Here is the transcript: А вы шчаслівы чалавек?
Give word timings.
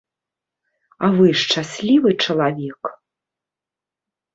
А 1.07 1.11
вы 1.19 1.27
шчаслівы 1.43 2.17
чалавек? 2.27 2.95